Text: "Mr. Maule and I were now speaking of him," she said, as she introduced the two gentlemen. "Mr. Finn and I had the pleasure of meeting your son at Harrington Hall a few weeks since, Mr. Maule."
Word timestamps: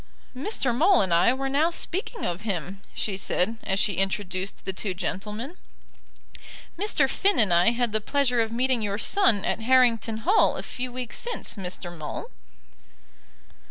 "Mr. 0.35 0.75
Maule 0.75 1.01
and 1.01 1.13
I 1.13 1.31
were 1.31 1.47
now 1.47 1.69
speaking 1.69 2.25
of 2.25 2.41
him," 2.41 2.81
she 2.95 3.15
said, 3.17 3.57
as 3.63 3.79
she 3.79 3.97
introduced 3.97 4.65
the 4.65 4.73
two 4.73 4.95
gentlemen. 4.95 5.57
"Mr. 6.75 7.07
Finn 7.07 7.37
and 7.37 7.53
I 7.53 7.69
had 7.69 7.93
the 7.93 8.01
pleasure 8.01 8.41
of 8.41 8.51
meeting 8.51 8.81
your 8.81 8.97
son 8.97 9.45
at 9.45 9.59
Harrington 9.59 10.23
Hall 10.25 10.57
a 10.57 10.63
few 10.63 10.91
weeks 10.91 11.19
since, 11.19 11.53
Mr. 11.55 11.95
Maule." 11.95 12.31